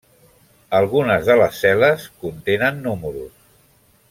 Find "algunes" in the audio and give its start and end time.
0.77-1.27